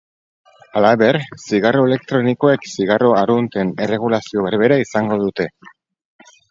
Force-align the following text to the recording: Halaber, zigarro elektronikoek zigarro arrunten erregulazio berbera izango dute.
Halaber, 0.79 1.19
zigarro 1.49 1.83
elektronikoek 1.89 2.67
zigarro 2.71 3.13
arrunten 3.21 3.77
erregulazio 3.89 4.49
berbera 4.51 4.83
izango 4.89 5.25
dute. 5.27 5.53